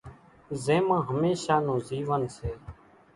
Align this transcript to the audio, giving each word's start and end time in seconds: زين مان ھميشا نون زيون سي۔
زين 0.63 0.81
مان 0.87 1.01
ھميشا 1.09 1.55
نون 1.65 1.77
زيون 1.87 2.21
سي۔ 2.35 2.51